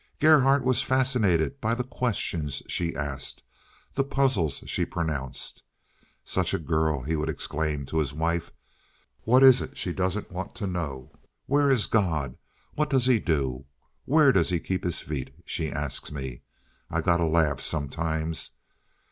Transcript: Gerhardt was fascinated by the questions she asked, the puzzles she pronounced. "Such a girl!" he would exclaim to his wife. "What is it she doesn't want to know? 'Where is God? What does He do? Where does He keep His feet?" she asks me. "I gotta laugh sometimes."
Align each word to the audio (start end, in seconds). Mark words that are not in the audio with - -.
Gerhardt 0.19 0.63
was 0.63 0.81
fascinated 0.81 1.61
by 1.61 1.75
the 1.75 1.83
questions 1.83 2.63
she 2.67 2.95
asked, 2.95 3.43
the 3.93 4.03
puzzles 4.03 4.63
she 4.65 4.83
pronounced. 4.83 5.61
"Such 6.25 6.55
a 6.55 6.57
girl!" 6.57 7.03
he 7.03 7.15
would 7.15 7.29
exclaim 7.29 7.85
to 7.85 7.99
his 7.99 8.11
wife. 8.11 8.51
"What 9.25 9.43
is 9.43 9.61
it 9.61 9.77
she 9.77 9.93
doesn't 9.93 10.31
want 10.31 10.55
to 10.55 10.65
know? 10.65 11.11
'Where 11.45 11.69
is 11.69 11.85
God? 11.85 12.35
What 12.73 12.89
does 12.89 13.05
He 13.05 13.19
do? 13.19 13.65
Where 14.05 14.31
does 14.31 14.49
He 14.49 14.59
keep 14.59 14.83
His 14.83 15.01
feet?" 15.01 15.35
she 15.45 15.71
asks 15.71 16.11
me. 16.11 16.41
"I 16.89 17.01
gotta 17.01 17.27
laugh 17.27 17.61
sometimes." 17.61 18.49